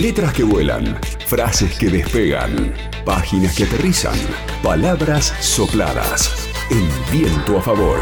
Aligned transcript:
Letras 0.00 0.32
que 0.32 0.44
vuelan, 0.44 0.96
frases 1.26 1.76
que 1.76 1.88
despegan, 1.88 2.72
páginas 3.04 3.56
que 3.56 3.64
aterrizan, 3.64 4.16
palabras 4.62 5.34
sopladas. 5.40 6.48
El 6.70 6.88
viento 7.10 7.58
a 7.58 7.62
favor. 7.62 7.98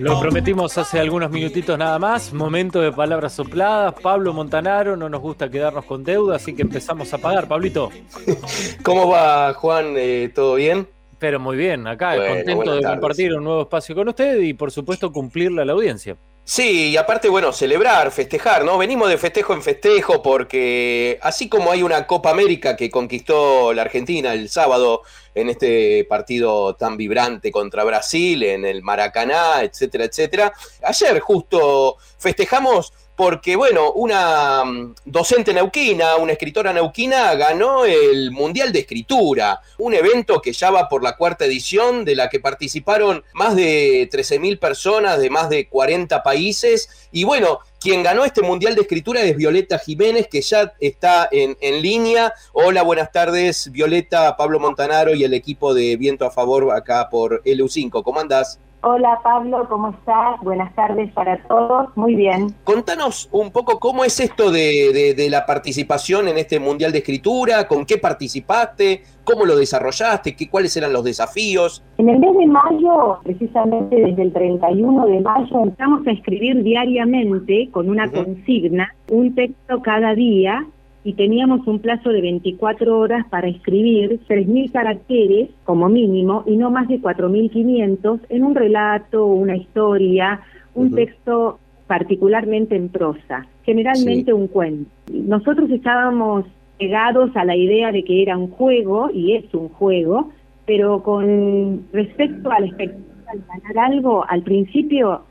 Lo 0.00 0.18
prometimos 0.18 0.78
hace 0.78 0.98
algunos 0.98 1.30
minutitos 1.30 1.78
nada 1.78 1.98
más. 1.98 2.32
Momento 2.32 2.80
de 2.80 2.90
palabras 2.90 3.34
sopladas. 3.34 3.92
Pablo 4.00 4.32
Montanaro, 4.32 4.96
no 4.96 5.10
nos 5.10 5.20
gusta 5.20 5.50
quedarnos 5.50 5.84
con 5.84 6.02
deuda, 6.02 6.36
así 6.36 6.54
que 6.54 6.62
empezamos 6.62 7.12
a 7.12 7.18
pagar. 7.18 7.46
Pablito. 7.46 7.90
¿Cómo 8.82 9.10
va, 9.10 9.52
Juan? 9.52 9.94
Eh, 9.98 10.30
¿Todo 10.34 10.54
bien? 10.54 10.88
Pero 11.18 11.38
muy 11.38 11.58
bien, 11.58 11.86
acá 11.86 12.16
contento 12.16 12.76
de 12.76 12.82
compartir 12.82 13.34
un 13.34 13.44
nuevo 13.44 13.62
espacio 13.62 13.94
con 13.94 14.08
usted 14.08 14.40
y 14.40 14.54
por 14.54 14.70
supuesto 14.70 15.12
cumplirle 15.12 15.60
a 15.60 15.64
la 15.66 15.74
audiencia. 15.74 16.16
Sí, 16.52 16.88
y 16.88 16.96
aparte, 16.96 17.28
bueno, 17.28 17.52
celebrar, 17.52 18.10
festejar, 18.10 18.64
¿no? 18.64 18.76
Venimos 18.76 19.08
de 19.08 19.18
festejo 19.18 19.52
en 19.54 19.62
festejo 19.62 20.20
porque 20.20 21.16
así 21.22 21.48
como 21.48 21.70
hay 21.70 21.84
una 21.84 22.08
Copa 22.08 22.30
América 22.30 22.74
que 22.74 22.90
conquistó 22.90 23.72
la 23.72 23.82
Argentina 23.82 24.32
el 24.32 24.48
sábado 24.48 25.02
en 25.32 25.48
este 25.48 26.04
partido 26.06 26.74
tan 26.74 26.96
vibrante 26.96 27.52
contra 27.52 27.84
Brasil, 27.84 28.42
en 28.42 28.64
el 28.64 28.82
Maracaná, 28.82 29.62
etcétera, 29.62 30.06
etcétera, 30.06 30.52
ayer 30.82 31.20
justo 31.20 31.98
festejamos 32.18 32.92
porque, 33.20 33.54
bueno, 33.54 33.92
una 33.92 34.64
mm, 34.64 34.94
docente 35.04 35.52
neuquina, 35.52 36.16
una 36.16 36.32
escritora 36.32 36.72
neuquina, 36.72 37.34
ganó 37.34 37.84
el 37.84 38.30
Mundial 38.30 38.72
de 38.72 38.78
Escritura, 38.78 39.60
un 39.76 39.92
evento 39.92 40.40
que 40.40 40.54
ya 40.54 40.70
va 40.70 40.88
por 40.88 41.02
la 41.02 41.18
cuarta 41.18 41.44
edición, 41.44 42.06
de 42.06 42.16
la 42.16 42.30
que 42.30 42.40
participaron 42.40 43.22
más 43.34 43.56
de 43.56 44.08
13.000 44.10 44.58
personas 44.58 45.18
de 45.20 45.28
más 45.28 45.50
de 45.50 45.68
40 45.68 46.22
países. 46.22 46.88
Y 47.12 47.24
bueno, 47.24 47.58
quien 47.78 48.02
ganó 48.02 48.24
este 48.24 48.40
Mundial 48.40 48.74
de 48.74 48.80
Escritura 48.80 49.20
es 49.20 49.36
Violeta 49.36 49.78
Jiménez, 49.78 50.26
que 50.26 50.40
ya 50.40 50.72
está 50.80 51.28
en, 51.30 51.58
en 51.60 51.82
línea. 51.82 52.32
Hola, 52.54 52.80
buenas 52.80 53.12
tardes, 53.12 53.70
Violeta, 53.70 54.34
Pablo 54.38 54.58
Montanaro 54.60 55.14
y 55.14 55.24
el 55.24 55.34
equipo 55.34 55.74
de 55.74 55.98
Viento 55.98 56.24
a 56.24 56.30
Favor 56.30 56.74
acá 56.74 57.10
por 57.10 57.42
LU5. 57.44 58.02
¿Cómo 58.02 58.18
andás? 58.18 58.58
Hola 58.82 59.20
Pablo, 59.22 59.66
¿cómo 59.68 59.90
estás? 59.90 60.40
Buenas 60.40 60.74
tardes 60.74 61.12
para 61.12 61.36
todos. 61.48 61.94
Muy 61.96 62.14
bien. 62.14 62.54
Contanos 62.64 63.28
un 63.30 63.50
poco 63.50 63.78
cómo 63.78 64.04
es 64.04 64.18
esto 64.20 64.50
de, 64.50 65.26
la 65.30 65.44
participación 65.44 66.28
en 66.28 66.38
este 66.38 66.58
Mundial 66.58 66.90
de 66.90 66.98
Escritura, 66.98 67.68
con 67.68 67.84
qué 67.84 67.98
participaste, 67.98 69.02
cómo 69.22 69.44
lo 69.44 69.56
desarrollaste, 69.56 70.34
qué, 70.34 70.48
cuáles 70.48 70.74
eran 70.78 70.94
los 70.94 71.04
desafíos. 71.04 71.84
En 71.98 72.08
el 72.08 72.20
mes 72.20 72.34
de 72.38 72.46
mayo, 72.46 73.18
precisamente 73.22 73.96
desde 73.96 74.22
el 74.22 74.32
31 74.32 75.06
de 75.08 75.20
mayo, 75.20 75.62
empezamos 75.62 76.06
a 76.06 76.12
escribir 76.12 76.62
diariamente 76.62 77.68
con 77.70 77.90
una 77.90 78.10
consigna, 78.10 78.94
un 79.10 79.34
texto 79.34 79.82
cada 79.82 80.14
día 80.14 80.66
y 81.02 81.14
teníamos 81.14 81.66
un 81.66 81.78
plazo 81.78 82.10
de 82.10 82.20
24 82.20 82.98
horas 82.98 83.26
para 83.30 83.48
escribir 83.48 84.20
3.000 84.28 84.70
caracteres 84.70 85.48
como 85.64 85.88
mínimo 85.88 86.44
y 86.46 86.56
no 86.56 86.70
más 86.70 86.88
de 86.88 87.00
4.500 87.00 88.20
en 88.28 88.44
un 88.44 88.54
relato, 88.54 89.26
una 89.26 89.56
historia, 89.56 90.40
un 90.74 90.94
texto 90.94 91.58
particularmente 91.86 92.76
en 92.76 92.88
prosa, 92.88 93.46
generalmente 93.64 94.32
un 94.32 94.46
cuento. 94.46 94.90
Nosotros 95.12 95.70
estábamos 95.70 96.44
pegados 96.78 97.34
a 97.34 97.44
la 97.44 97.56
idea 97.56 97.92
de 97.92 98.04
que 98.04 98.22
era 98.22 98.38
un 98.38 98.48
juego, 98.48 99.10
y 99.12 99.32
es 99.32 99.52
un 99.54 99.68
juego, 99.68 100.30
pero 100.66 101.02
con 101.02 101.84
respecto 101.92 102.50
a 102.50 102.60
la 102.60 102.66
expectativa 102.66 103.32
de 103.32 103.40
ganar 103.46 103.92
algo, 103.92 104.24
al 104.28 104.42
principio 104.42 105.22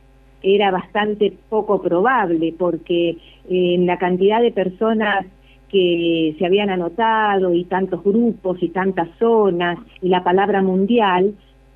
era 0.44 0.69
bastante 0.72 1.34
poco 1.50 1.81
probable, 1.81 2.53
porque 2.58 3.18
en 3.50 3.85
la 3.85 3.97
cantidad 3.97 4.41
de 4.41 4.52
personas 4.52 5.25
que 5.72 6.35
se 6.38 6.46
habían 6.46 6.69
anotado 6.69 7.53
y 7.53 7.63
tantos 7.66 8.03
grupos 8.03 8.62
y 8.62 8.69
tantas 8.69 9.07
zonas 9.19 9.78
y 10.02 10.09
la 10.09 10.24
palabra 10.24 10.62
mundial, 10.62 11.35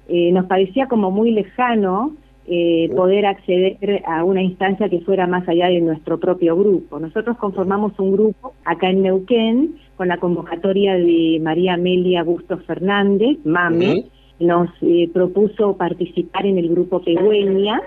eh, 0.09 0.31
nos 0.31 0.45
parecía 0.45 0.87
como 0.87 1.11
muy 1.11 1.31
lejano 1.31 2.13
eh, 2.45 2.91
poder 2.93 3.25
acceder 3.25 4.03
a 4.05 4.25
una 4.25 4.41
instancia 4.41 4.89
que 4.89 4.99
fuera 4.99 5.27
más 5.27 5.47
allá 5.47 5.67
de 5.67 5.79
nuestro 5.79 6.19
propio 6.19 6.57
grupo. 6.57 6.99
Nosotros 6.99 7.37
conformamos 7.37 7.97
un 7.99 8.11
grupo 8.11 8.53
acá 8.65 8.89
en 8.89 9.03
Neuquén 9.03 9.75
con 9.95 10.09
la 10.09 10.17
convocatoria 10.17 10.95
de 10.95 11.39
María 11.41 11.75
Amelia 11.75 12.23
Bustos 12.23 12.61
Fernández, 12.65 13.37
MAME, 13.45 14.05
nos 14.39 14.69
eh, 14.81 15.09
propuso 15.13 15.77
participar 15.77 16.45
en 16.45 16.57
el 16.57 16.67
grupo 16.69 17.01
Pegüeña 17.01 17.81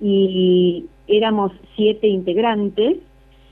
y 0.00 0.84
éramos 1.06 1.52
siete 1.76 2.06
integrantes 2.06 2.98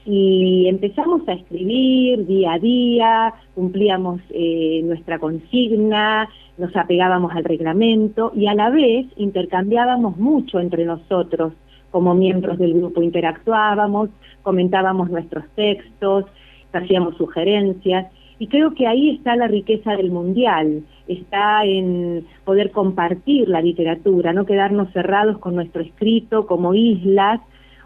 y 0.05 0.67
empezamos 0.69 1.27
a 1.29 1.33
escribir 1.33 2.27
día 2.27 2.55
a 2.55 2.59
día, 2.59 3.35
cumplíamos 3.55 4.21
eh, 4.31 4.81
nuestra 4.85 5.19
consigna, 5.19 6.29
nos 6.59 6.75
apegábamos 6.77 7.33
al 7.33 7.45
reglamento 7.45 8.33
y 8.35 8.47
a 8.47 8.55
la 8.55 8.71
vez 8.71 9.07
intercambiábamos 9.17 10.17
mucho 10.17 10.61
entre 10.61 10.85
nosotros 10.85 11.53
como 11.91 12.15
miembros 12.15 12.59
del 12.59 12.75
grupo, 12.75 13.03
interactuábamos, 13.03 14.11
comentábamos 14.43 15.11
nuestros 15.11 15.45
textos, 15.55 16.25
hacíamos 16.73 17.17
sugerencias. 17.17 18.07
Y 18.39 18.49
creo 18.49 18.75
que 18.75 18.89
ahí 18.89 19.11
está 19.11 19.37
la 19.37 19.47
riqueza 19.47 19.95
del 19.95 20.11
mundial, 20.11 20.83
está 21.07 21.65
en 21.65 22.27
poder 22.45 22.73
compartir 22.73 23.49
la 23.49 23.61
literatura, 23.61 24.33
no 24.33 24.47
quedarnos 24.47 24.91
cerrados 24.93 25.39
con 25.39 25.55
nuestro 25.55 25.83
escrito 25.83 26.47
como 26.47 26.75
islas, 26.75 27.41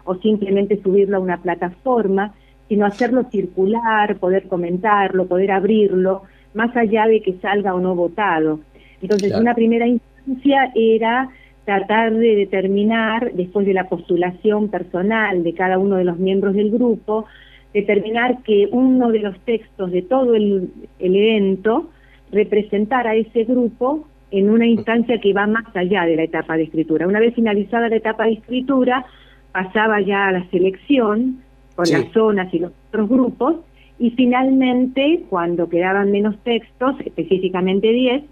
o 0.07 0.15
simplemente 0.15 0.81
subirlo 0.81 1.17
a 1.17 1.19
una 1.19 1.37
plataforma, 1.37 2.33
sino 2.67 2.85
hacerlo 2.85 3.25
circular, 3.29 4.17
poder 4.17 4.47
comentarlo, 4.47 5.27
poder 5.27 5.51
abrirlo, 5.51 6.23
más 6.53 6.75
allá 6.75 7.05
de 7.05 7.21
que 7.21 7.33
salga 7.33 7.75
o 7.75 7.79
no 7.79 7.93
votado. 7.95 8.61
Entonces, 9.01 9.37
una 9.37 9.53
primera 9.53 9.85
instancia 9.85 10.71
era 10.73 11.29
tratar 11.65 12.13
de 12.13 12.35
determinar, 12.35 13.33
después 13.33 13.65
de 13.65 13.73
la 13.73 13.89
postulación 13.89 14.69
personal 14.69 15.43
de 15.43 15.53
cada 15.53 15.77
uno 15.77 15.97
de 15.97 16.05
los 16.05 16.17
miembros 16.17 16.55
del 16.55 16.71
grupo, 16.71 17.25
determinar 17.73 18.41
que 18.43 18.69
uno 18.71 19.11
de 19.11 19.19
los 19.19 19.37
textos 19.41 19.91
de 19.91 20.01
todo 20.01 20.35
el, 20.35 20.71
el 20.99 21.15
evento 21.15 21.89
representara 22.31 23.11
a 23.11 23.15
ese 23.15 23.43
grupo 23.43 24.07
en 24.31 24.49
una 24.49 24.65
instancia 24.65 25.19
que 25.19 25.33
va 25.33 25.47
más 25.47 25.65
allá 25.75 26.05
de 26.05 26.15
la 26.15 26.23
etapa 26.23 26.57
de 26.57 26.63
escritura. 26.63 27.07
Una 27.07 27.19
vez 27.19 27.33
finalizada 27.35 27.89
la 27.89 27.95
etapa 27.95 28.25
de 28.25 28.33
escritura, 28.33 29.05
pasaba 29.51 30.01
ya 30.01 30.27
a 30.27 30.31
la 30.31 30.49
selección 30.49 31.43
con 31.75 31.89
las 31.89 32.11
zonas 32.11 32.53
y 32.53 32.59
los 32.59 32.71
otros 32.89 33.09
grupos, 33.09 33.55
y 33.99 34.11
finalmente, 34.11 35.23
cuando 35.29 35.69
quedaban 35.69 36.11
menos 36.11 36.37
textos, 36.43 36.95
específicamente 37.05 37.91
10, 37.91 38.23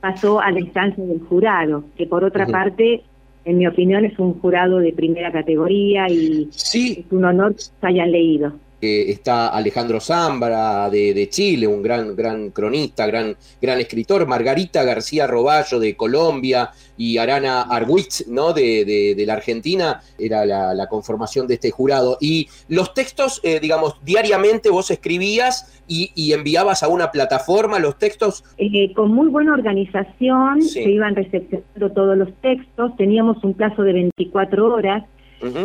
pasó 0.00 0.40
a 0.40 0.50
la 0.50 0.60
instancia 0.60 1.04
del 1.04 1.20
jurado, 1.20 1.84
que 1.96 2.06
por 2.06 2.24
otra 2.24 2.46
parte, 2.46 3.02
en 3.44 3.58
mi 3.58 3.66
opinión, 3.66 4.04
es 4.04 4.18
un 4.18 4.38
jurado 4.40 4.78
de 4.78 4.92
primera 4.92 5.32
categoría 5.32 6.08
y 6.08 6.48
es 6.50 7.04
un 7.10 7.24
honor 7.24 7.54
que 7.56 7.62
se 7.62 7.86
hayan 7.86 8.12
leído 8.12 8.52
está 8.80 9.48
Alejandro 9.48 10.00
Zambra 10.00 10.88
de, 10.90 11.28
Chile, 11.30 11.66
un 11.66 11.82
gran, 11.82 12.14
gran 12.14 12.50
cronista, 12.50 13.06
gran, 13.06 13.36
gran 13.60 13.80
escritor, 13.80 14.26
Margarita 14.26 14.84
García 14.84 15.26
Roballo 15.26 15.80
de 15.80 15.96
Colombia 15.96 16.70
y 16.96 17.18
Arana 17.18 17.62
Arwitz 17.62 18.26
¿no? 18.28 18.52
de, 18.52 19.14
la 19.26 19.34
Argentina, 19.34 20.00
era 20.18 20.44
la, 20.44 20.86
conformación 20.88 21.46
de 21.46 21.54
este 21.54 21.70
jurado. 21.70 22.18
Y 22.20 22.48
los 22.68 22.94
textos, 22.94 23.40
eh, 23.44 23.60
digamos, 23.60 23.96
diariamente 24.04 24.70
vos 24.70 24.90
escribías 24.90 25.82
y, 25.86 26.32
enviabas 26.32 26.82
a 26.82 26.88
una 26.88 27.10
plataforma 27.10 27.78
los 27.78 27.98
textos. 27.98 28.44
Eh, 28.58 28.92
con 28.94 29.12
muy 29.12 29.28
buena 29.28 29.52
organización 29.52 30.62
se 30.62 30.82
iban 30.82 31.14
recepcionando 31.14 31.90
todos 31.92 32.16
los 32.16 32.32
textos, 32.40 32.96
teníamos 32.96 33.42
un 33.42 33.54
plazo 33.54 33.82
de 33.82 33.92
24 33.92 34.74
horas. 34.74 35.04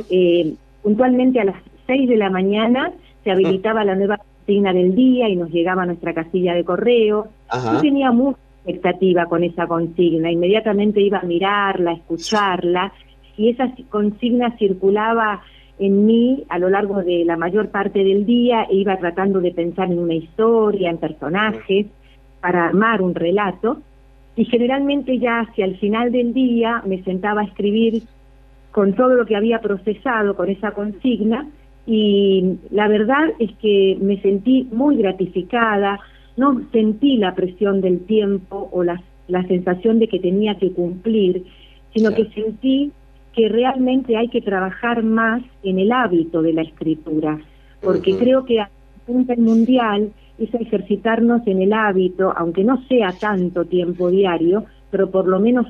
Eh, 0.09 0.53
puntualmente 0.83 1.39
a 1.39 1.45
las 1.45 1.55
6 1.87 2.09
de 2.09 2.17
la 2.17 2.29
mañana 2.29 2.93
se 3.23 3.31
habilitaba 3.31 3.83
la 3.83 3.95
nueva 3.95 4.17
consigna 4.17 4.73
del 4.73 4.95
día 4.95 5.29
y 5.29 5.35
nos 5.35 5.49
llegaba 5.49 5.83
a 5.83 5.85
nuestra 5.85 6.13
casilla 6.13 6.53
de 6.53 6.63
correo. 6.63 7.27
Yo 7.53 7.81
tenía 7.81 8.11
mucha 8.11 8.39
expectativa 8.65 9.25
con 9.25 9.43
esa 9.43 9.67
consigna, 9.67 10.31
inmediatamente 10.31 11.01
iba 11.01 11.19
a 11.19 11.23
mirarla, 11.23 11.91
a 11.91 11.95
escucharla, 11.95 12.93
y 13.37 13.49
esa 13.49 13.71
consigna 13.89 14.55
circulaba 14.57 15.41
en 15.79 16.05
mí 16.05 16.43
a 16.49 16.59
lo 16.59 16.69
largo 16.69 17.01
de 17.01 17.25
la 17.25 17.35
mayor 17.35 17.69
parte 17.69 18.03
del 18.03 18.25
día 18.25 18.63
e 18.69 18.75
iba 18.75 18.97
tratando 18.97 19.41
de 19.41 19.51
pensar 19.51 19.91
en 19.91 19.99
una 19.99 20.13
historia, 20.13 20.89
en 20.89 20.97
personajes, 20.97 21.87
para 22.41 22.67
armar 22.67 23.01
un 23.01 23.15
relato, 23.15 23.81
y 24.35 24.45
generalmente 24.45 25.19
ya 25.19 25.41
hacia 25.41 25.65
el 25.65 25.77
final 25.77 26.11
del 26.11 26.33
día 26.33 26.81
me 26.85 27.01
sentaba 27.03 27.41
a 27.41 27.45
escribir 27.45 28.03
con 28.71 28.93
todo 28.93 29.15
lo 29.15 29.25
que 29.25 29.35
había 29.35 29.59
procesado 29.59 30.35
con 30.35 30.49
esa 30.49 30.71
consigna, 30.71 31.47
y 31.85 32.57
la 32.71 32.87
verdad 32.87 33.29
es 33.39 33.51
que 33.61 33.97
me 33.99 34.21
sentí 34.21 34.67
muy 34.71 34.97
gratificada, 34.97 35.99
no 36.37 36.61
sentí 36.71 37.17
la 37.17 37.35
presión 37.35 37.81
del 37.81 38.05
tiempo 38.05 38.69
o 38.71 38.83
la, 38.83 39.01
la 39.27 39.45
sensación 39.47 39.99
de 39.99 40.07
que 40.07 40.19
tenía 40.19 40.55
que 40.55 40.71
cumplir, 40.71 41.43
sino 41.93 42.11
que 42.11 42.25
sentí 42.29 42.91
que 43.33 43.49
realmente 43.49 44.15
hay 44.15 44.29
que 44.29 44.41
trabajar 44.41 45.03
más 45.03 45.41
en 45.63 45.79
el 45.79 45.91
hábito 45.91 46.41
de 46.41 46.53
la 46.53 46.61
escritura, 46.61 47.39
porque 47.81 48.15
creo 48.17 48.45
que 48.45 48.61
a 48.61 48.69
nivel 49.07 49.39
mundial 49.39 50.11
es 50.37 50.53
ejercitarnos 50.53 51.45
en 51.47 51.61
el 51.61 51.73
hábito, 51.73 52.33
aunque 52.35 52.63
no 52.63 52.81
sea 52.87 53.11
tanto 53.19 53.65
tiempo 53.65 54.09
diario, 54.09 54.65
pero 54.91 55.09
por 55.09 55.27
lo 55.27 55.39
menos 55.39 55.65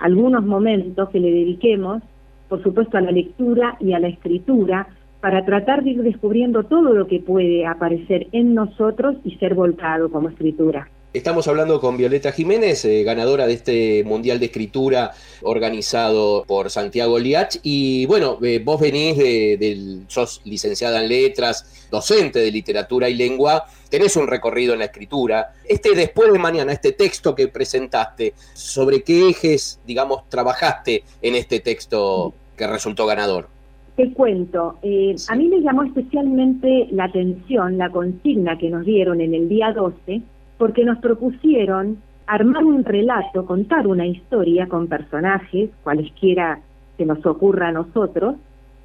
algunos 0.00 0.44
momentos 0.44 1.08
que 1.10 1.20
le 1.20 1.30
dediquemos, 1.30 2.02
por 2.48 2.62
supuesto, 2.62 2.98
a 2.98 3.02
la 3.02 3.12
lectura 3.12 3.76
y 3.80 3.92
a 3.92 3.98
la 3.98 4.08
escritura, 4.08 4.88
para 5.22 5.44
tratar 5.44 5.84
de 5.84 5.90
ir 5.90 6.02
descubriendo 6.02 6.64
todo 6.64 6.92
lo 6.92 7.06
que 7.06 7.20
puede 7.20 7.64
aparecer 7.64 8.26
en 8.32 8.54
nosotros 8.54 9.14
y 9.24 9.36
ser 9.36 9.54
volcado 9.54 10.10
como 10.10 10.28
escritura. 10.28 10.90
Estamos 11.12 11.46
hablando 11.46 11.80
con 11.80 11.96
Violeta 11.96 12.32
Jiménez, 12.32 12.84
eh, 12.84 13.04
ganadora 13.04 13.46
de 13.46 13.52
este 13.52 14.02
Mundial 14.02 14.40
de 14.40 14.46
Escritura 14.46 15.12
organizado 15.42 16.42
por 16.44 16.70
Santiago 16.70 17.20
Liach. 17.20 17.58
Y 17.62 18.04
bueno, 18.06 18.38
eh, 18.42 18.60
vos 18.64 18.80
venís 18.80 19.16
de, 19.16 19.58
del, 19.60 20.06
sos 20.08 20.40
licenciada 20.44 21.00
en 21.00 21.08
letras, 21.08 21.86
docente 21.88 22.40
de 22.40 22.50
literatura 22.50 23.08
y 23.08 23.14
lengua, 23.14 23.66
tenés 23.90 24.16
un 24.16 24.26
recorrido 24.26 24.72
en 24.72 24.80
la 24.80 24.86
escritura. 24.86 25.52
Este 25.64 25.94
después 25.94 26.32
de 26.32 26.38
mañana, 26.40 26.72
este 26.72 26.92
texto 26.92 27.36
que 27.36 27.46
presentaste, 27.46 28.34
¿sobre 28.54 29.02
qué 29.02 29.28
ejes, 29.28 29.78
digamos, 29.86 30.28
trabajaste 30.28 31.04
en 31.20 31.36
este 31.36 31.60
texto 31.60 32.34
que 32.56 32.66
resultó 32.66 33.06
ganador? 33.06 33.61
Te 33.96 34.12
cuento, 34.12 34.78
eh, 34.82 35.14
a 35.28 35.36
mí 35.36 35.48
me 35.48 35.60
llamó 35.60 35.82
especialmente 35.82 36.88
la 36.92 37.04
atención 37.04 37.76
la 37.76 37.90
consigna 37.90 38.56
que 38.56 38.70
nos 38.70 38.86
dieron 38.86 39.20
en 39.20 39.34
el 39.34 39.48
día 39.50 39.72
12 39.72 40.22
porque 40.56 40.84
nos 40.84 40.98
propusieron 40.98 41.98
armar 42.26 42.64
un 42.64 42.84
relato, 42.84 43.44
contar 43.44 43.86
una 43.86 44.06
historia 44.06 44.66
con 44.66 44.86
personajes, 44.86 45.70
cualesquiera 45.82 46.60
se 46.96 47.04
nos 47.04 47.24
ocurra 47.26 47.68
a 47.68 47.72
nosotros, 47.72 48.36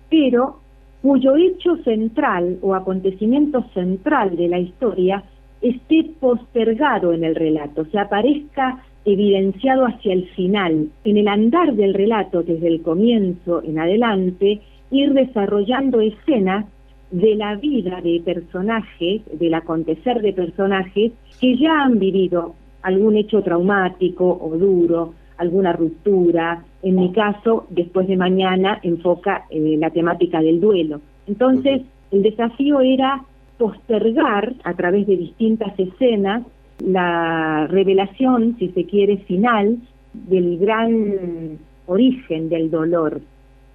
pero 0.09 0.59
cuyo 1.01 1.37
hecho 1.37 1.77
central 1.83 2.57
o 2.61 2.75
acontecimiento 2.75 3.63
central 3.73 4.35
de 4.35 4.47
la 4.49 4.59
historia 4.59 5.23
esté 5.61 6.11
postergado 6.19 7.13
en 7.13 7.23
el 7.23 7.35
relato, 7.35 7.85
se 7.85 7.99
aparezca 7.99 8.83
evidenciado 9.05 9.85
hacia 9.85 10.13
el 10.13 10.27
final, 10.29 10.89
en 11.05 11.17
el 11.17 11.27
andar 11.29 11.73
del 11.75 11.93
relato 11.93 12.43
desde 12.43 12.67
el 12.67 12.81
comienzo 12.81 13.63
en 13.63 13.79
adelante, 13.79 14.61
ir 14.91 15.13
desarrollando 15.13 16.01
escenas 16.01 16.65
de 17.11 17.35
la 17.35 17.55
vida 17.55 18.01
de 18.01 18.21
personajes, 18.23 19.21
del 19.31 19.53
acontecer 19.53 20.21
de 20.21 20.33
personajes 20.33 21.13
que 21.39 21.57
ya 21.57 21.83
han 21.83 21.99
vivido 21.99 22.55
algún 22.81 23.15
hecho 23.15 23.41
traumático 23.41 24.37
o 24.41 24.57
duro, 24.57 25.13
alguna 25.37 25.73
ruptura. 25.73 26.63
En 26.83 26.95
mi 26.95 27.11
caso, 27.11 27.65
después 27.69 28.07
de 28.07 28.17
mañana 28.17 28.79
enfoca 28.83 29.45
eh, 29.49 29.77
la 29.79 29.89
temática 29.89 30.41
del 30.41 30.59
duelo. 30.59 31.01
Entonces, 31.27 31.81
el 32.11 32.23
desafío 32.23 32.81
era 32.81 33.23
postergar 33.57 34.53
a 34.63 34.73
través 34.73 35.07
de 35.07 35.17
distintas 35.17 35.77
escenas 35.79 36.43
la 36.79 37.67
revelación, 37.67 38.55
si 38.59 38.69
se 38.69 38.85
quiere, 38.85 39.17
final 39.17 39.77
del 40.13 40.59
gran 40.59 41.57
origen 41.87 42.49
del 42.49 42.69
dolor 42.69 43.21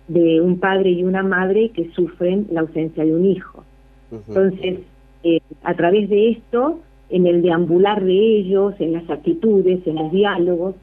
de 0.08 0.40
un 0.40 0.58
padre 0.58 0.90
y 0.90 1.04
una 1.04 1.22
madre 1.22 1.70
que 1.70 1.90
sufren 1.90 2.46
la 2.50 2.60
ausencia 2.60 3.04
de 3.04 3.14
un 3.14 3.24
hijo. 3.24 3.64
Entonces, 4.10 4.80
eh, 5.22 5.40
a 5.62 5.74
través 5.74 6.08
de 6.10 6.30
esto, 6.30 6.80
en 7.08 7.26
el 7.26 7.42
deambular 7.42 8.02
de 8.02 8.38
ellos, 8.38 8.74
en 8.78 8.92
las 8.92 9.08
actitudes, 9.08 9.86
en 9.86 9.96
los 9.96 10.12
diálogos, 10.12 10.74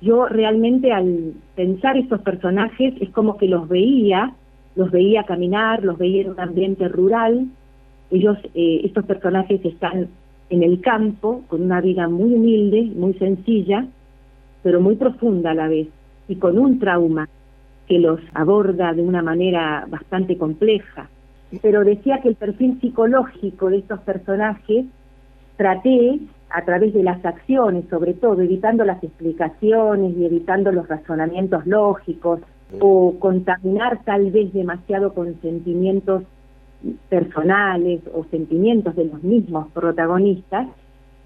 yo 0.00 0.26
realmente 0.26 0.92
al 0.92 1.34
pensar 1.56 1.96
estos 1.96 2.22
personajes 2.22 2.94
es 3.00 3.10
como 3.10 3.36
que 3.36 3.46
los 3.46 3.68
veía, 3.68 4.34
los 4.76 4.90
veía 4.90 5.24
caminar, 5.24 5.84
los 5.84 5.98
veía 5.98 6.22
en 6.22 6.30
un 6.30 6.40
ambiente 6.40 6.88
rural. 6.88 7.48
Ellos, 8.10 8.38
eh, 8.54 8.80
estos 8.84 9.04
personajes 9.04 9.62
están 9.64 10.08
en 10.48 10.62
el 10.62 10.80
campo 10.80 11.42
con 11.48 11.62
una 11.62 11.80
vida 11.80 12.08
muy 12.08 12.34
humilde, 12.34 12.90
muy 12.96 13.14
sencilla, 13.14 13.86
pero 14.62 14.80
muy 14.80 14.96
profunda 14.96 15.50
a 15.50 15.54
la 15.54 15.68
vez 15.68 15.88
y 16.28 16.36
con 16.36 16.58
un 16.58 16.78
trauma 16.78 17.28
que 17.90 17.98
los 17.98 18.20
aborda 18.34 18.94
de 18.94 19.02
una 19.02 19.20
manera 19.20 19.84
bastante 19.88 20.38
compleja. 20.38 21.10
Pero 21.60 21.82
decía 21.82 22.20
que 22.22 22.28
el 22.28 22.36
perfil 22.36 22.80
psicológico 22.80 23.68
de 23.68 23.78
estos 23.78 23.98
personajes 24.02 24.86
traté 25.56 26.20
a 26.50 26.64
través 26.64 26.94
de 26.94 27.02
las 27.02 27.24
acciones, 27.24 27.86
sobre 27.90 28.14
todo, 28.14 28.42
evitando 28.42 28.84
las 28.84 29.02
explicaciones 29.02 30.16
y 30.16 30.24
evitando 30.24 30.70
los 30.70 30.86
razonamientos 30.86 31.66
lógicos 31.66 32.38
o 32.78 33.16
contaminar 33.18 34.04
tal 34.04 34.30
vez 34.30 34.52
demasiado 34.52 35.12
con 35.12 35.40
sentimientos 35.40 36.22
personales 37.08 38.02
o 38.14 38.22
sentimientos 38.30 38.94
de 38.94 39.06
los 39.06 39.20
mismos 39.24 39.66
protagonistas, 39.72 40.68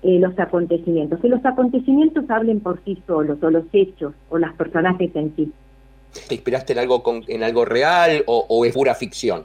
eh, 0.03 0.19
los 0.19 0.39
acontecimientos. 0.39 1.21
Que 1.21 1.29
los 1.29 1.45
acontecimientos 1.45 2.25
hablen 2.31 2.61
por 2.61 2.83
sí 2.85 3.03
solos, 3.07 3.37
o 3.43 3.51
los 3.51 3.67
hechos, 3.75 4.15
o 4.31 4.39
los 4.39 4.53
personajes 4.55 5.15
en 5.15 5.37
sí. 5.37 5.53
¿Te 6.29 6.35
inspiraste 6.35 6.73
en 6.73 6.79
algo, 6.79 7.03
en 7.27 7.43
algo 7.43 7.65
real 7.65 8.23
o, 8.27 8.65
es 8.65 8.75
pura 8.75 8.95
ficción? 8.95 9.45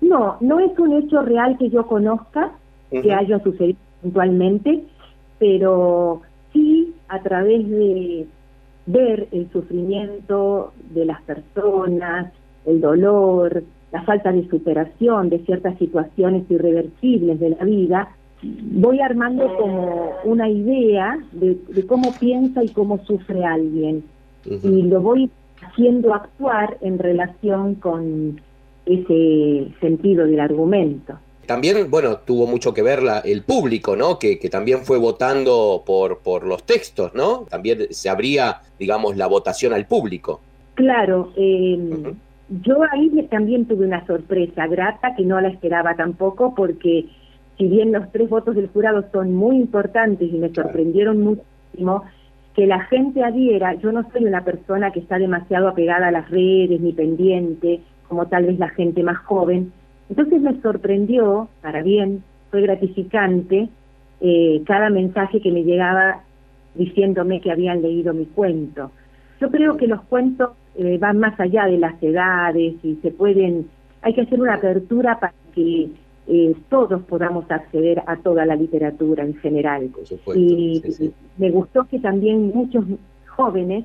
No, 0.00 0.36
no 0.40 0.60
es 0.60 0.78
un 0.78 0.92
hecho 0.94 1.22
real 1.22 1.56
que 1.58 1.70
yo 1.70 1.86
conozca, 1.86 2.52
que 2.90 3.12
haya 3.12 3.38
sucedido 3.42 3.78
puntualmente, 4.02 4.84
pero 5.38 6.22
sí 6.52 6.94
a 7.08 7.20
través 7.22 7.68
de 7.68 8.26
ver 8.86 9.28
el 9.32 9.50
sufrimiento 9.50 10.72
de 10.90 11.04
las 11.04 11.20
personas, 11.22 12.32
el 12.64 12.80
dolor, 12.80 13.64
la 13.92 14.02
falta 14.02 14.32
de 14.32 14.48
superación 14.48 15.28
de 15.28 15.40
ciertas 15.40 15.78
situaciones 15.78 16.50
irreversibles 16.50 17.38
de 17.40 17.50
la 17.50 17.64
vida, 17.64 18.08
voy 18.42 19.00
armando 19.00 19.56
como 19.56 20.12
una 20.24 20.48
idea 20.48 21.18
de, 21.32 21.58
cómo 21.86 22.12
piensa 22.18 22.62
y 22.62 22.68
cómo 22.68 22.98
sufre 23.04 23.44
alguien. 23.44 24.04
Y 24.44 24.82
lo 24.82 25.00
voy 25.00 25.30
haciendo 25.62 26.14
actuar 26.14 26.78
en 26.80 26.98
relación 26.98 27.76
con 27.76 28.40
ese 28.84 29.68
sentido 29.80 30.26
del 30.26 30.40
argumento. 30.40 31.18
También, 31.46 31.90
bueno, 31.90 32.18
tuvo 32.18 32.46
mucho 32.46 32.74
que 32.74 32.82
ver 32.82 33.02
la, 33.02 33.20
el 33.20 33.42
público, 33.42 33.94
¿no? 33.94 34.18
Que, 34.18 34.38
que, 34.38 34.50
también 34.50 34.80
fue 34.80 34.98
votando 34.98 35.84
por, 35.86 36.18
por 36.18 36.44
los 36.44 36.64
textos, 36.64 37.14
¿no? 37.14 37.46
También 37.48 37.86
se 37.90 38.08
abría, 38.08 38.62
digamos, 38.78 39.16
la 39.16 39.28
votación 39.28 39.72
al 39.72 39.86
público. 39.86 40.40
Claro, 40.74 41.32
em, 41.36 42.16
yo 42.48 42.78
ahí 42.92 43.10
también 43.30 43.66
tuve 43.66 43.86
una 43.86 44.04
sorpresa 44.06 44.66
grata 44.66 45.14
que 45.16 45.24
no 45.24 45.40
la 45.40 45.48
esperaba 45.48 45.94
tampoco 45.94 46.54
porque 46.54 47.06
si 47.56 47.66
bien 47.66 47.92
los 47.92 48.10
tres 48.12 48.28
votos 48.28 48.54
del 48.56 48.68
jurado 48.68 49.04
son 49.12 49.34
muy 49.34 49.56
importantes 49.56 50.28
y 50.30 50.36
me 50.36 50.52
sorprendieron 50.52 51.22
muchísimo, 51.22 52.04
que 52.56 52.66
la 52.66 52.80
gente 52.84 53.22
adhiera, 53.22 53.74
yo 53.74 53.92
no 53.92 54.10
soy 54.10 54.24
una 54.24 54.42
persona 54.42 54.90
que 54.90 55.00
está 55.00 55.18
demasiado 55.18 55.68
apegada 55.68 56.08
a 56.08 56.10
las 56.10 56.30
redes 56.30 56.80
ni 56.80 56.94
pendiente, 56.94 57.82
como 58.08 58.26
tal 58.26 58.46
vez 58.46 58.58
la 58.58 58.70
gente 58.70 59.02
más 59.02 59.18
joven, 59.18 59.72
entonces 60.08 60.40
me 60.40 60.58
sorprendió, 60.62 61.50
para 61.60 61.82
bien, 61.82 62.24
fue 62.50 62.62
gratificante 62.62 63.68
eh, 64.22 64.62
cada 64.66 64.88
mensaje 64.88 65.42
que 65.42 65.52
me 65.52 65.64
llegaba 65.64 66.22
diciéndome 66.74 67.42
que 67.42 67.52
habían 67.52 67.82
leído 67.82 68.14
mi 68.14 68.24
cuento. 68.24 68.90
Yo 69.38 69.50
creo 69.50 69.76
que 69.76 69.86
los 69.86 70.00
cuentos 70.04 70.52
eh, 70.76 70.96
van 70.98 71.18
más 71.18 71.38
allá 71.38 71.66
de 71.66 71.76
las 71.76 72.02
edades 72.02 72.74
y 72.82 72.94
se 73.02 73.10
pueden, 73.10 73.68
hay 74.00 74.14
que 74.14 74.22
hacer 74.22 74.40
una 74.40 74.54
apertura 74.54 75.20
para 75.20 75.34
que 75.54 75.90
eh, 76.28 76.54
todos 76.68 77.02
podamos 77.02 77.48
acceder 77.50 78.02
a 78.06 78.16
toda 78.16 78.44
la 78.44 78.56
literatura 78.56 79.24
en 79.24 79.34
general. 79.36 79.90
y 80.34 80.82
me 81.38 81.50
gustó 81.50 81.84
que 81.84 82.00
también 82.00 82.52
muchos 82.52 82.84
jóvenes 83.28 83.84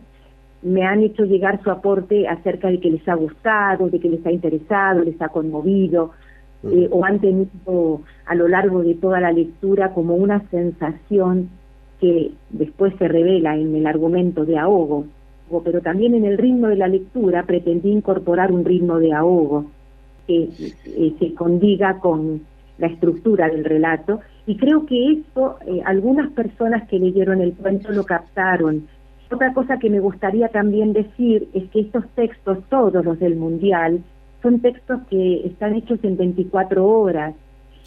me 0.64 0.84
han 0.84 1.02
hecho 1.04 1.26
llegar 1.26 1.62
su 1.64 1.72
aporte 1.72 2.28
acerca 2.28 2.70
de 2.70 2.80
que 2.80 2.92
les 2.92 3.08
ha 3.08 3.16
gustado, 3.16 3.90
de 3.90 4.00
que 4.00 4.10
les 4.10 4.26
ha 4.26 4.32
interesado, 4.32 5.04
les 5.04 5.22
ha 5.22 5.30
conmovido, 5.30 6.12
eh, 6.64 6.88
o 6.92 7.04
han 7.04 7.20
tenido 7.20 8.02
a 8.26 8.36
lo 8.36 8.48
largo 8.48 8.84
de 8.84 8.94
toda 8.96 9.20
la 9.20 9.32
lectura 9.32 9.94
como 9.94 10.16
una 10.16 10.48
sensación 10.50 11.50
que 12.00 12.32
después 12.50 12.94
se 12.98 13.08
revela 13.08 13.56
en 13.56 13.76
el 13.76 13.86
argumento 13.86 14.46
de 14.46 14.58
ahogo, 14.58 15.06
pero 15.64 15.82
también 15.82 16.16
en 16.16 16.26
el 16.26 16.38
ritmo 16.38 16.68
de 16.68 16.78
la 16.78 16.88
lectura 16.88 17.44
pretendí 17.44 17.92
incorporar 17.92 18.52
un 18.52 18.64
ritmo 18.64 19.00
de 19.00 19.14
ahogo 19.14 19.66
que 20.32 20.74
eh, 20.86 21.14
se 21.20 21.34
condiga 21.34 22.00
con 22.00 22.42
la 22.78 22.88
estructura 22.88 23.50
del 23.50 23.64
relato 23.64 24.22
y 24.46 24.58
creo 24.58 24.86
que 24.86 25.12
eso 25.12 25.58
eh, 25.68 25.82
algunas 25.86 26.32
personas 26.32 26.88
que 26.88 27.00
leyeron 27.00 27.42
el 27.42 27.54
cuento 27.54 27.92
lo 27.92 28.04
captaron. 28.04 28.88
Otra 29.32 29.54
cosa 29.54 29.78
que 29.78 29.90
me 29.90 30.00
gustaría 30.00 30.50
también 30.50 30.94
decir 30.94 31.48
es 31.54 31.70
que 31.70 31.82
estos 31.82 32.06
textos, 32.16 32.58
todos 32.70 33.06
los 33.06 33.20
del 33.20 33.36
Mundial, 33.36 34.04
son 34.42 34.60
textos 34.60 35.00
que 35.10 35.46
están 35.46 35.76
hechos 35.76 36.00
en 36.04 36.18
24 36.18 36.86
horas 36.86 37.36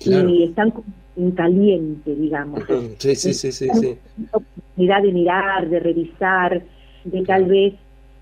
y 0.00 0.44
están 0.44 0.72
en 1.16 1.30
caliente, 1.32 2.14
digamos. 2.14 2.62
Sí, 2.98 3.14
sí, 3.14 3.34
sí, 3.34 3.52
sí. 3.52 3.68
sí. 3.74 3.98
oportunidad 4.32 5.02
de 5.02 5.12
mirar, 5.12 5.68
de 5.68 5.80
revisar, 5.80 6.62
de 7.04 7.22
tal 7.24 7.44
vez 7.44 7.74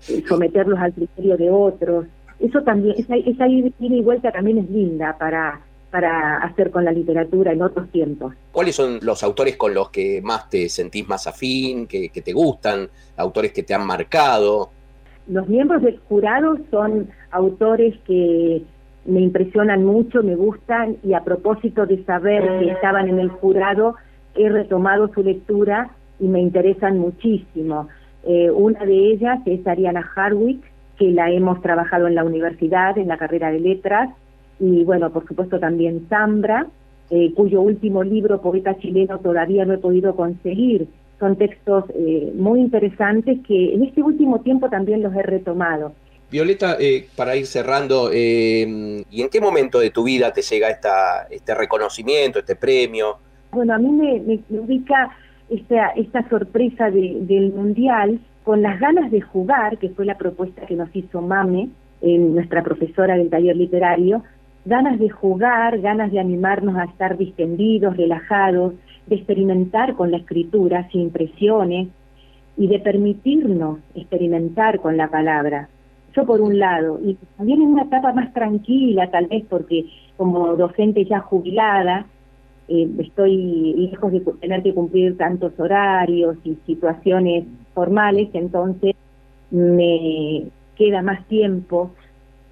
eh, 0.09 0.23
someterlos 0.27 0.79
al 0.79 0.93
criterio 0.93 1.37
de 1.37 1.49
otros. 1.49 2.05
Eso 2.43 2.61
también, 2.61 2.95
esa, 2.97 3.15
esa 3.15 3.47
ida 3.47 3.71
y 3.79 4.01
vuelta 4.01 4.29
también 4.29 4.57
es 4.57 4.69
linda 4.69 5.17
para, 5.17 5.61
para 5.89 6.39
hacer 6.39 6.71
con 6.71 6.83
la 6.83 6.91
literatura 6.91 7.53
en 7.53 7.61
otros 7.61 7.89
tiempos. 7.89 8.33
¿Cuáles 8.51 8.75
son 8.75 8.99
los 9.01 9.23
autores 9.23 9.55
con 9.55 9.73
los 9.73 9.89
que 9.89 10.21
más 10.21 10.49
te 10.49 10.67
sentís 10.67 11.07
más 11.07 11.25
afín, 11.25 11.87
que, 11.87 12.09
que 12.09 12.21
te 12.21 12.33
gustan, 12.33 12.89
autores 13.15 13.53
que 13.53 13.63
te 13.63 13.73
han 13.73 13.87
marcado? 13.87 14.71
Los 15.27 15.47
miembros 15.47 15.83
del 15.83 15.99
jurado 15.99 16.57
son 16.69 17.07
autores 17.31 17.95
que 18.05 18.61
me 19.05 19.21
impresionan 19.21 19.85
mucho, 19.85 20.21
me 20.21 20.35
gustan 20.35 20.97
y 21.01 21.13
a 21.13 21.23
propósito 21.23 21.85
de 21.85 22.03
saber 22.03 22.59
que 22.59 22.71
estaban 22.71 23.07
en 23.07 23.19
el 23.19 23.29
jurado, 23.29 23.95
he 24.35 24.49
retomado 24.49 25.07
su 25.13 25.23
lectura 25.23 25.91
y 26.19 26.27
me 26.27 26.41
interesan 26.41 26.99
muchísimo. 26.99 27.87
Eh, 28.25 28.51
una 28.51 28.83
de 28.83 29.13
ellas 29.13 29.39
es 29.45 29.65
Ariana 29.65 30.09
Harwick, 30.13 30.72
que 30.97 31.11
la 31.11 31.31
hemos 31.31 31.61
trabajado 31.61 32.07
en 32.07 32.15
la 32.15 32.23
universidad, 32.23 32.97
en 32.97 33.07
la 33.07 33.17
carrera 33.17 33.51
de 33.51 33.59
letras, 33.59 34.09
y 34.59 34.83
bueno, 34.83 35.11
por 35.11 35.27
supuesto 35.27 35.59
también 35.59 36.07
Zambra, 36.09 36.67
eh, 37.09 37.33
cuyo 37.35 37.61
último 37.61 38.03
libro, 38.03 38.41
Poeta 38.41 38.77
Chileno, 38.77 39.19
todavía 39.19 39.65
no 39.65 39.73
he 39.73 39.77
podido 39.77 40.15
conseguir. 40.15 40.87
Son 41.19 41.35
textos 41.35 41.85
eh, 41.95 42.31
muy 42.35 42.59
interesantes 42.59 43.39
que 43.47 43.73
en 43.73 43.83
este 43.83 44.01
último 44.01 44.41
tiempo 44.41 44.69
también 44.69 45.01
los 45.01 45.13
he 45.15 45.21
retomado. 45.21 45.93
Violeta, 46.33 46.77
eh, 46.79 47.07
para 47.15 47.35
ir 47.35 47.45
cerrando, 47.45 48.09
eh, 48.11 49.03
¿y 49.11 49.21
en 49.21 49.29
qué 49.29 49.39
momento 49.39 49.79
de 49.79 49.91
tu 49.91 50.03
vida 50.03 50.33
te 50.33 50.41
llega 50.41 50.69
esta, 50.69 51.27
este 51.29 51.53
reconocimiento, 51.53 52.39
este 52.39 52.55
premio? 52.55 53.17
Bueno, 53.51 53.75
a 53.75 53.77
mí 53.77 53.91
me, 53.91 54.39
ubica 54.57 55.15
esta, 55.47 55.89
esta 55.89 56.27
sorpresa 56.29 56.89
del 56.89 57.53
Mundial 57.53 58.19
con 58.43 58.61
las 58.61 58.79
ganas 58.79 59.09
de 59.11 59.21
jugar, 59.21 59.77
que 59.77 59.89
fue 59.89 60.05
la 60.05 60.17
propuesta 60.17 60.65
que 60.65 60.75
nos 60.75 60.93
hizo 60.95 61.21
Mame, 61.21 61.69
nuestra 62.01 62.63
profesora 62.63 63.15
del 63.15 63.29
taller 63.29 63.55
literario, 63.55 64.23
ganas 64.65 64.99
de 64.99 65.09
jugar, 65.09 65.79
ganas 65.79 66.11
de 66.11 66.19
animarnos 66.19 66.75
a 66.77 66.85
estar 66.85 67.17
distendidos, 67.17 67.95
relajados, 67.95 68.73
de 69.07 69.15
experimentar 69.15 69.95
con 69.95 70.11
la 70.11 70.17
escritura 70.17 70.87
sin 70.91 71.09
presiones 71.09 71.87
y 72.57 72.67
de 72.67 72.79
permitirnos 72.79 73.79
experimentar 73.95 74.79
con 74.79 74.97
la 74.97 75.09
palabra. 75.09 75.69
Eso 76.11 76.25
por 76.25 76.41
un 76.41 76.59
lado, 76.59 76.99
y 77.03 77.17
también 77.37 77.61
en 77.61 77.69
una 77.69 77.83
etapa 77.83 78.13
más 78.13 78.31
tranquila, 78.33 79.09
tal 79.09 79.27
vez 79.27 79.43
porque 79.49 79.85
como 80.15 80.55
docente 80.55 81.05
ya 81.05 81.19
jubilada, 81.19 82.05
eh, 82.67 82.89
estoy 82.99 83.89
lejos 83.91 84.11
de 84.11 84.19
tener 84.39 84.63
que 84.63 84.73
cumplir 84.73 85.17
tantos 85.17 85.53
horarios 85.59 86.37
y 86.43 86.57
situaciones 86.65 87.45
formales, 87.73 88.29
entonces 88.33 88.95
me 89.51 90.45
queda 90.75 91.01
más 91.01 91.27
tiempo, 91.27 91.91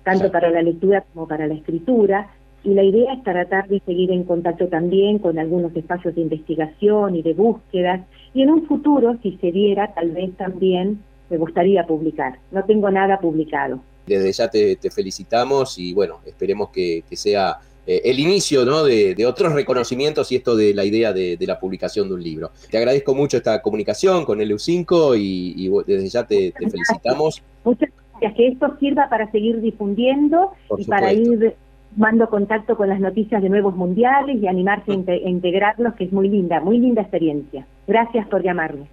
tanto 0.04 0.32
para 0.32 0.50
la 0.50 0.62
lectura 0.62 1.04
como 1.14 1.28
para 1.28 1.48
la 1.48 1.54
escritura, 1.54 2.30
y 2.64 2.74
la 2.74 2.84
idea 2.84 3.14
es 3.14 3.24
tratar 3.24 3.68
de 3.68 3.80
seguir 3.80 4.12
en 4.12 4.24
contacto 4.24 4.68
también 4.68 5.18
con 5.18 5.40
algunos 5.40 5.76
espacios 5.76 6.14
de 6.14 6.22
investigación 6.22 7.16
y 7.16 7.24
de 7.24 7.34
búsquedas, 7.34 8.02
y 8.34 8.44
en 8.44 8.52
un 8.52 8.68
futuro, 8.68 9.18
si 9.24 9.38
se 9.38 9.52
diera, 9.52 9.94
tal 9.94 10.12
vez 10.12 10.36
también 10.38 11.00
me 11.30 11.38
gustaría 11.38 11.86
publicar. 11.86 12.40
No 12.52 12.64
tengo 12.66 12.92
nada 12.92 13.20
publicado. 13.20 13.80
Desde 14.06 14.32
ya 14.32 14.50
te, 14.50 14.78
felicitamos 14.92 15.78
y 15.80 15.94
bueno, 15.94 16.20
esperemos 16.26 16.70
que, 16.70 17.04
sea 17.12 17.58
eh, 17.92 18.02
el 18.06 18.20
inicio 18.20 18.64
¿no? 18.64 18.84
de, 18.84 19.26
otros 19.26 19.54
reconocimientos 19.54 20.32
y 20.32 20.38
esto 20.38 20.56
de 20.56 20.74
la 20.74 20.86
idea 20.86 21.12
de, 21.12 21.38
la 21.42 21.60
publicación 21.60 22.08
de 22.08 22.14
un 22.14 22.24
libro. 22.24 22.52
Te 22.70 22.78
agradezco 22.78 23.14
mucho 23.14 23.38
esta 23.38 23.62
comunicación 23.62 24.24
con 24.24 24.40
el 24.40 24.52
EU5 24.52 25.18
y, 25.20 25.70
desde 25.86 26.08
ya 26.08 26.26
te, 26.26 26.54
felicitamos. 26.54 27.44
Muchas 27.66 27.90
gracias, 28.12 28.34
que 28.36 28.48
esto 28.48 28.78
sirva 28.80 29.10
para 29.10 29.30
seguir 29.32 29.60
difundiendo 29.60 30.52
y 30.78 30.86
para 30.86 31.12
ir 31.12 31.56
mando 31.98 32.30
contacto 32.30 32.78
con 32.78 32.88
las 32.88 33.02
noticias 33.02 33.42
de 33.42 33.50
nuevos 33.50 33.76
mundiales 33.76 34.42
y 34.42 34.48
animarse 34.48 34.92
a 34.92 35.30
integrarlos, 35.30 35.94
que 35.96 36.06
es 36.06 36.14
muy 36.14 36.30
linda, 36.30 36.62
muy 36.62 36.78
linda 36.78 37.02
experiencia. 37.02 37.68
Gracias 37.88 38.26
por 38.28 38.42
llamarme. 38.42 38.88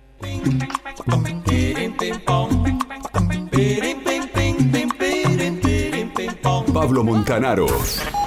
Pablo 6.81 7.03
Montanaro. 7.03 7.67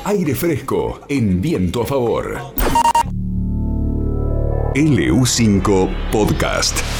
Aire 0.03 0.36
fresco 0.36 1.00
en 1.08 1.39
viento 1.39 1.84
a 1.84 1.86
favor. 1.86 2.38
LU5 4.75 6.12
Podcast. 6.12 6.90